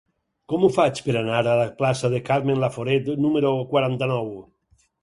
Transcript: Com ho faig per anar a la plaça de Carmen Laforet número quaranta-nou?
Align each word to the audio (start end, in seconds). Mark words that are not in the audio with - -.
Com 0.53 0.63
ho 0.63 0.69
faig 0.77 1.01
per 1.09 1.15
anar 1.21 1.43
a 1.43 1.53
la 1.61 1.67
plaça 1.83 2.11
de 2.17 2.23
Carmen 2.31 2.61
Laforet 2.65 3.13
número 3.29 3.57
quaranta-nou? 3.77 4.35